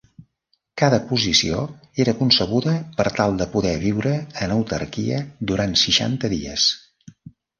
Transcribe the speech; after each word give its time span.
Cada 0.81 0.99
posició 1.09 1.59
era 2.05 2.13
concebuda 2.21 2.71
per 3.01 3.05
tal 3.19 3.37
de 3.43 3.47
poder 3.57 3.75
viure 3.85 4.15
en 4.45 4.53
autarquia 4.57 5.19
durant 5.51 5.79
seixanta 5.85 6.33
dies. 6.37 6.69